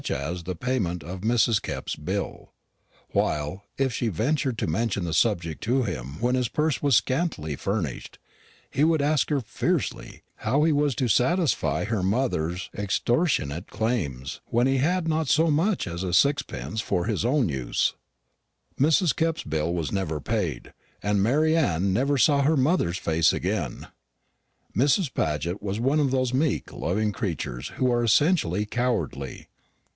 the 0.01 0.57
payment 0.59 1.03
of 1.03 1.21
Mrs. 1.21 1.61
Kepp's 1.61 1.95
bill; 1.95 2.53
while, 3.11 3.65
if 3.77 3.93
she 3.93 4.07
ventured 4.07 4.57
to 4.57 4.65
mention 4.65 5.03
the 5.03 5.13
subject 5.13 5.61
to 5.65 5.83
him 5.83 6.19
when 6.19 6.33
his 6.33 6.47
purse 6.49 6.81
was 6.81 6.95
scantily 6.97 7.55
furnished, 7.55 8.17
he 8.71 8.83
would 8.83 9.03
ask 9.03 9.29
her 9.29 9.39
fiercely 9.41 10.23
how 10.37 10.63
he 10.63 10.71
was 10.71 10.95
to 10.95 11.07
satisfy 11.07 11.83
her 11.83 12.01
mother's 12.01 12.71
extortionate 12.75 13.67
claims 13.67 14.41
when 14.47 14.65
he 14.65 14.77
had 14.77 15.07
not 15.07 15.27
so 15.27 15.51
much 15.51 15.85
as 15.85 16.01
a 16.01 16.15
sixpence 16.15 16.81
for 16.81 17.05
his 17.05 17.23
own 17.23 17.47
use. 17.47 17.93
Mrs. 18.79 19.15
Kepp's 19.15 19.43
bill 19.43 19.71
was 19.71 19.91
never 19.91 20.19
paid, 20.19 20.73
and 21.03 21.21
Mary 21.21 21.55
Anne 21.55 21.93
never 21.93 22.17
saw 22.17 22.41
her 22.41 22.57
mother's 22.57 22.97
face 22.97 23.31
again. 23.31 23.85
Mrs. 24.75 25.13
Paget 25.13 25.61
was 25.61 25.79
one 25.79 25.99
of 25.99 26.09
those 26.09 26.33
meek 26.33 26.73
loving 26.73 27.11
creatures 27.11 27.67
who 27.75 27.91
are 27.91 28.03
essentially 28.03 28.65
cowardly. 28.65 29.47